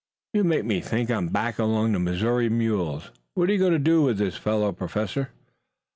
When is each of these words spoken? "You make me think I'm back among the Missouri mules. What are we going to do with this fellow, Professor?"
"You 0.33 0.43
make 0.43 0.65
me 0.65 0.81
think 0.81 1.11
I'm 1.11 1.27
back 1.27 1.59
among 1.59 1.91
the 1.91 1.99
Missouri 1.99 2.49
mules. 2.49 3.11
What 3.35 3.49
are 3.51 3.53
we 3.53 3.59
going 3.59 3.73
to 3.73 3.77
do 3.77 4.01
with 4.01 4.17
this 4.17 4.35
fellow, 4.35 4.71
Professor?" 4.71 5.29